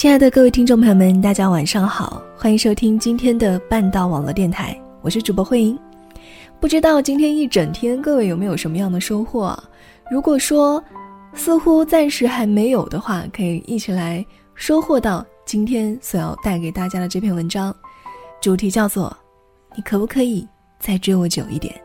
[0.00, 5.78] 亲爱的各位听众朋友们，大家晚上好，欢迎收听今天的半岛网络电台，我是主播慧英。
[6.58, 9.54] 不知道今天一整天各位有没有什么样的收获？
[10.10, 10.82] 如果说
[11.34, 14.24] 似乎暂时还没有的话，可以一起来
[14.54, 17.76] 收获到今天所要带给大家的这篇文章，
[18.40, 19.14] 主题叫做
[19.76, 21.78] “你可不可以再追我久一点”，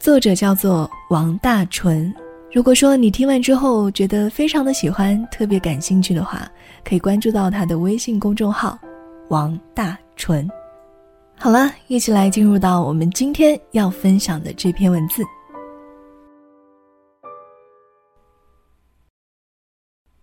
[0.00, 2.10] 作者叫做王大纯。
[2.54, 6.48] 如果说你听完之后觉得非常的喜欢，特别感兴趣的话，
[6.84, 8.78] 可以关注到他的微信公众号
[9.28, 10.48] “王大纯”。
[11.36, 15.24] 好了，一起来进入到我们今天要分享的这篇文字。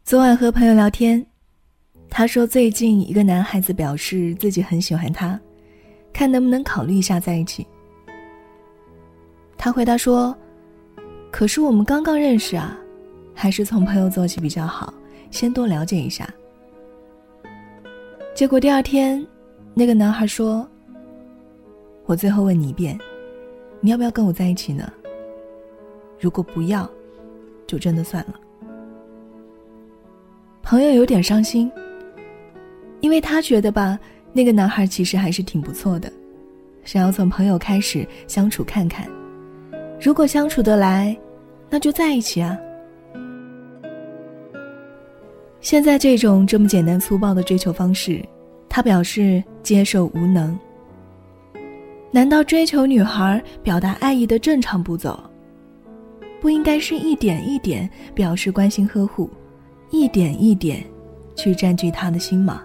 [0.06, 1.26] 昨晚和朋友聊天，
[2.10, 5.38] 他说最近一个男孩子表示自己很喜欢他，
[6.14, 7.68] 看能不能考虑一下在一起。
[9.58, 10.34] 他回答说。
[11.32, 12.78] 可是我们刚刚认识啊，
[13.34, 14.94] 还是从朋友做起比较好，
[15.32, 16.30] 先多了解一下。
[18.36, 19.26] 结果第二天，
[19.74, 20.68] 那个男孩说
[22.06, 23.00] ：“我最后问你一遍，
[23.80, 24.92] 你要不要跟我在一起呢？
[26.20, 26.88] 如果不要，
[27.66, 28.40] 就真的算了。”
[30.62, 31.72] 朋友有点伤心，
[33.00, 33.98] 因为他觉得吧，
[34.32, 36.12] 那个男孩其实还是挺不错的，
[36.84, 39.10] 想要从朋友开始相处看看。
[40.02, 41.16] 如果相处得来，
[41.70, 42.58] 那就在一起啊！
[45.60, 48.20] 现在这种这么简单粗暴的追求方式，
[48.68, 50.58] 他表示接受无能。
[52.10, 55.20] 难道追求女孩表达爱意的正常步骤，
[56.42, 59.30] 不应该是一点一点表示关心呵护，
[59.92, 60.84] 一点一点
[61.36, 62.64] 去占据他的心吗？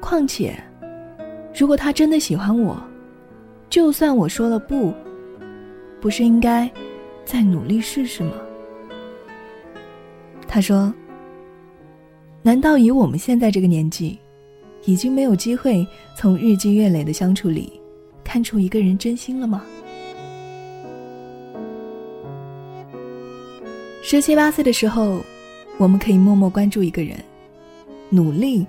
[0.00, 0.54] 况且，
[1.52, 2.80] 如果他真的喜欢我，
[3.68, 4.94] 就算我说了不。
[6.02, 6.68] 不是应该
[7.24, 8.32] 再努力试试吗？
[10.48, 10.92] 他说
[12.42, 14.18] ：“难道以我们现在这个年纪，
[14.84, 15.86] 已经没有机会
[16.18, 17.80] 从日积月累的相处里
[18.24, 19.62] 看出一个人真心了吗？”
[24.02, 25.20] 十七八岁的时候，
[25.78, 27.16] 我们可以默默关注一个人，
[28.10, 28.66] 努力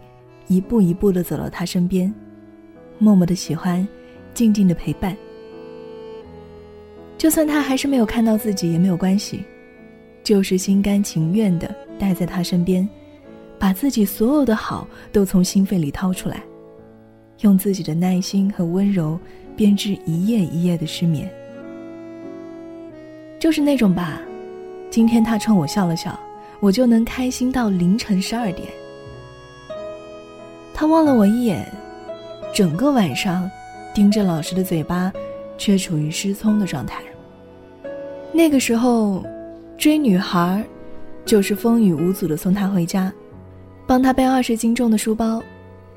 [0.48, 2.14] 一步一步的走到他身边，
[3.00, 3.86] 默默的喜欢，
[4.36, 5.18] 静静的陪伴。
[7.24, 9.46] 就算他还是没有看到自己也没有关系，
[10.26, 12.86] 就是心甘情愿的待在他身边，
[13.58, 16.44] 把自己所有的好都从心肺里掏出来，
[17.40, 19.18] 用自己的耐心和温柔
[19.56, 21.32] 编织一夜一夜的失眠。
[23.40, 24.20] 就是那种吧，
[24.90, 26.20] 今天他冲我笑了笑，
[26.60, 28.68] 我就能开心到凌晨十二点。
[30.74, 31.66] 他望了我一眼，
[32.54, 33.50] 整个晚上
[33.94, 35.10] 盯着老师的嘴巴，
[35.58, 37.02] 却处于失聪的状态。
[38.36, 39.24] 那个时候，
[39.78, 40.66] 追女孩，
[41.24, 43.14] 就是风雨无阻的送她回家，
[43.86, 45.42] 帮她背二十斤重的书包，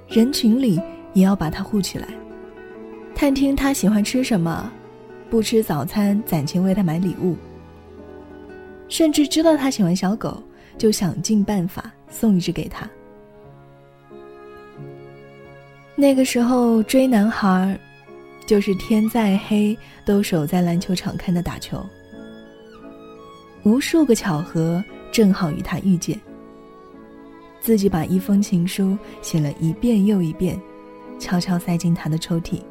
[0.06, 0.78] 人群里
[1.14, 2.06] 也要把她护起来，
[3.14, 4.70] 探听她喜欢吃什么，
[5.30, 7.34] 不吃早餐攒钱为她买礼物，
[8.86, 10.42] 甚至知道她喜欢小狗，
[10.76, 12.88] 就想尽办法送一只给她。
[15.94, 17.78] 那个时候追男孩，
[18.46, 19.74] 就是天再黑
[20.04, 21.82] 都守在篮球场看他打球。
[23.66, 26.16] 无数个巧合正好与他遇见。
[27.60, 30.56] 自己把一封情书写了一遍又一遍，
[31.18, 32.62] 悄悄塞进他的抽屉。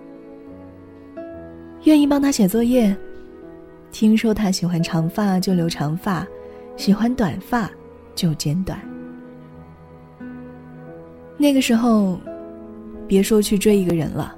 [1.83, 2.95] 愿意帮他写作业，
[3.91, 6.25] 听说他喜欢长发就留长发，
[6.77, 7.69] 喜欢短发
[8.15, 8.79] 就剪短。
[11.37, 12.17] 那个时候，
[13.05, 14.33] 别说去追一个人了，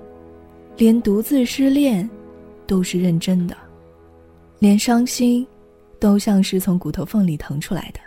[0.75, 2.09] 连独自失恋，
[2.65, 3.55] 都是认真的，
[4.57, 5.45] 连伤心。
[5.99, 7.99] 都像是从骨头缝里腾出来的。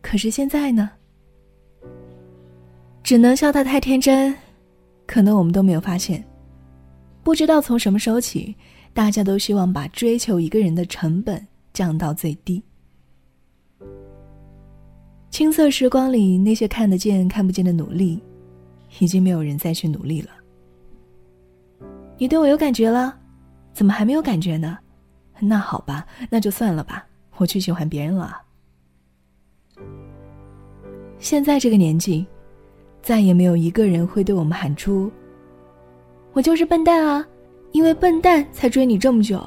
[0.00, 0.90] 可是现在呢？
[3.02, 4.34] 只能笑他太天真。
[5.06, 6.24] 可能我们都没有发现，
[7.22, 8.54] 不知道从什么时候起，
[8.92, 12.60] 大家都希望把追求一个人的成本降到最低。
[15.30, 18.20] 青涩时光里那些看得见、看不见的努力，
[18.98, 20.30] 已经没有人再去努力了。
[22.18, 23.16] 你对我有感觉了？
[23.76, 24.78] 怎么还没有感觉呢？
[25.38, 27.04] 那好吧，那就算了吧，
[27.36, 28.40] 我去喜欢别人了。
[31.18, 32.26] 现在这个年纪，
[33.02, 35.12] 再也没有一个人会对我们喊出
[36.32, 37.22] ：“我就是笨蛋啊，
[37.72, 39.46] 因为笨蛋才追你这么久。”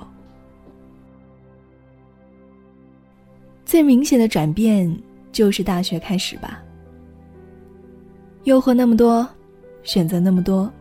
[3.65, 4.95] 最明显的转变
[5.31, 6.61] 就是大学开始吧，
[8.43, 9.27] 诱惑那么多，
[9.81, 10.71] 选择那么多，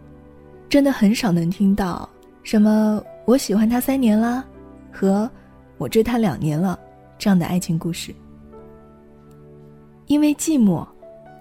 [0.69, 2.07] 真的很少能听到
[2.43, 3.03] 什么。
[3.29, 4.43] 我喜欢他三年了，
[4.91, 5.31] 和
[5.77, 6.81] 我追他两年了，
[7.19, 8.11] 这样的爱情故事，
[10.07, 10.89] 因为寂寞，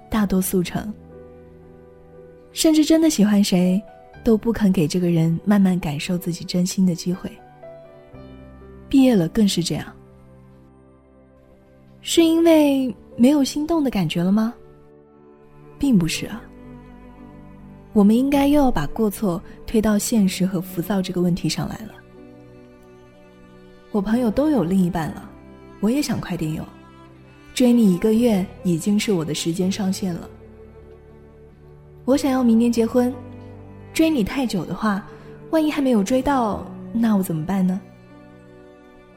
[0.10, 0.94] 大多速成。
[2.52, 3.82] 甚至真的喜欢谁，
[4.22, 7.32] 都不肯给这个人慢慢感受自己真心的机会。
[8.90, 9.86] 毕业了更是这样。
[12.02, 14.54] 是因为没有心动的感觉了吗？
[15.80, 16.42] 并不是啊。
[17.98, 21.96] 我们应该又要把过错推到现实和浮躁这个问题上来了。
[23.90, 25.28] 我朋友都有另一半了，
[25.80, 26.64] 我也想快点有。
[27.56, 30.30] 追你一个月已经是我的时间上限了。
[32.06, 33.12] 我想要明年结婚，
[33.96, 35.04] 追你太久的话，
[35.50, 37.82] 万一还没有追到，那我怎么办呢？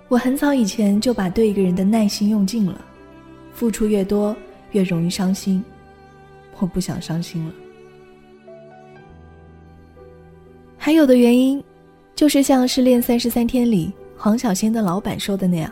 [0.09, 2.81] 我很早以前就把对一个人的耐心用尽了，
[3.53, 4.35] 付出越多
[4.73, 5.63] 越容易伤心，
[6.59, 7.53] 我不想伤心了。
[10.83, 11.63] 还有的原因，
[12.15, 15.71] 就是像《失恋三十三天》里黄小仙的老板说的那样：“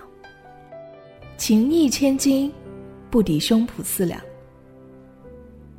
[1.38, 2.52] 情义千金，
[3.08, 4.20] 不抵胸脯四两。”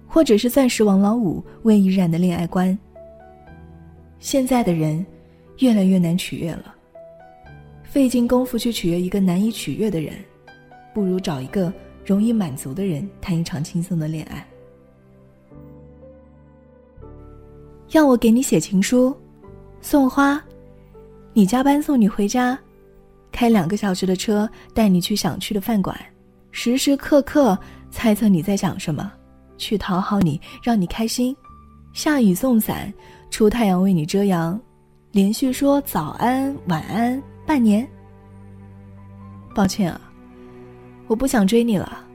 [0.08, 2.76] 或者是钻石王老五魏依然的恋爱观。
[4.18, 5.06] 现在的人，
[5.60, 6.74] 越来越难取悦了。
[7.84, 10.16] 费尽功夫去取悦一个难以取悦的人，
[10.92, 11.72] 不如找一个
[12.04, 14.44] 容易满足的人谈一场轻松的恋爱。
[17.92, 19.16] 要我给你写情书，
[19.82, 20.40] 送花，
[21.34, 22.58] 你加班送你回家，
[23.32, 26.00] 开两个小时的车带你去想去的饭馆，
[26.52, 27.58] 时时刻刻
[27.90, 29.12] 猜测你在想什么，
[29.58, 31.36] 去讨好你，让你开心，
[31.92, 32.94] 下雨送伞，
[33.32, 34.60] 出太阳为你遮阳，
[35.12, 37.22] 连续说早安晚安。
[37.46, 37.88] 半年。
[39.56, 40.00] 抱歉啊，
[41.08, 42.06] 我不想追你了，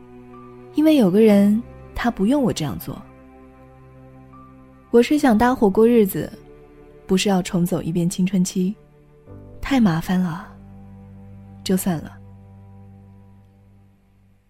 [0.76, 1.60] 因为有个人
[1.96, 2.96] 他不用我这样做。
[4.94, 6.30] 我是想搭伙过日子，
[7.04, 8.72] 不是要重走一遍青春期，
[9.60, 10.46] 太麻烦了，
[11.64, 12.16] 就算了。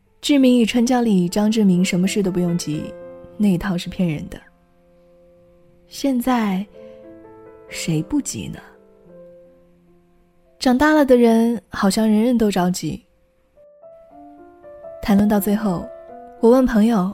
[0.20, 2.93] 《志明与春娇》里，张志明什么事都不用急，
[3.38, 4.38] 那一套是骗人的。
[5.87, 6.62] 现在，
[7.70, 8.58] 谁不急呢？
[10.58, 13.02] 长大了的人好像人人都着急。
[15.00, 15.88] 谈论到最后，
[16.41, 17.11] 我问朋友：“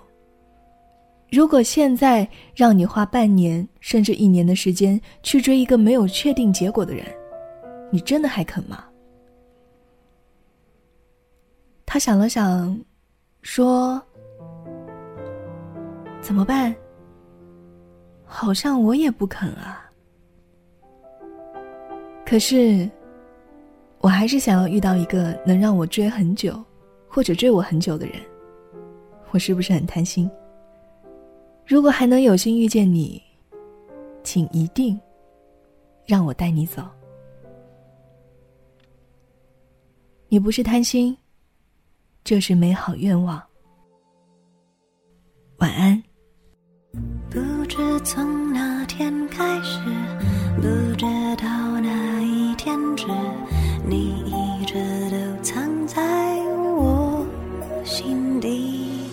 [1.31, 7.05] 如果现在让你花半年甚至一年的时间去追一个没有确定结果的人，
[7.91, 8.85] 你真的还肯吗？”
[11.87, 12.79] 他想了想，
[13.43, 14.01] 说
[16.21, 16.75] ：“怎么办？
[18.25, 19.89] 好像我也不肯啊。
[22.25, 22.89] 可是。”
[24.03, 26.59] 我还是想要遇到一个能让我追很久，
[27.07, 28.15] 或者追我很久的人。
[29.31, 30.27] 我是不是很贪心？
[31.71, 33.23] 如果还能有幸遇见你，
[34.25, 35.01] 请一定
[36.05, 36.83] 让我带你走。
[40.29, 41.17] 你不是贪心，
[42.25, 43.41] 这是美好愿望。
[45.59, 46.03] 晚安。
[47.31, 49.79] 不知从哪天开始，
[50.57, 50.63] 不
[50.97, 51.07] 知
[51.37, 53.07] 道哪一天止。
[53.87, 54.75] 你一直
[55.09, 56.03] 都藏在
[56.75, 57.25] 我
[57.85, 59.09] 心底，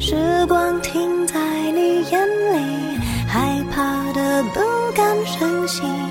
[0.00, 1.19] 时光停
[5.70, 6.09] 心。